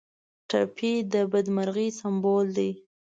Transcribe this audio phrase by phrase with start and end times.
[0.49, 2.71] ټپي د بدمرغۍ سمبول دی.